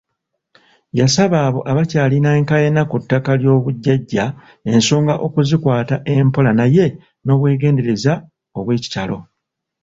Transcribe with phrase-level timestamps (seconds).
[0.99, 4.25] Yasaba abo abakyalina enkaayana ku ttaka ly'obujjajja
[4.71, 6.85] ensonga okuzikwata empola naye
[7.25, 8.13] n'obwegendereza
[8.59, 9.17] obwekitalo.